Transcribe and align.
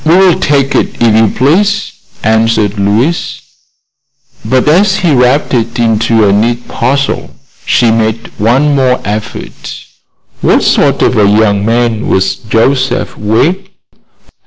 "We 0.03 0.17
will 0.17 0.39
take 0.39 0.73
it, 0.73 0.99
if 0.99 1.13
you 1.15 1.27
please," 1.27 1.91
answered 2.23 2.79
Louise. 2.79 3.39
But 4.43 4.67
as 4.67 4.95
he 4.95 5.13
wrapped 5.13 5.53
it 5.53 5.77
into 5.77 6.27
a 6.27 6.33
neat 6.33 6.67
parcel 6.67 7.29
she 7.67 7.91
made 7.91 8.31
one 8.39 8.73
more 8.75 8.99
effort. 9.05 9.85
"What 10.41 10.63
sort 10.63 11.03
of 11.03 11.19
a 11.19 11.29
young 11.29 11.63
man 11.63 12.07
was 12.07 12.33
Joseph 12.33 13.15
Wegg?" 13.15 13.69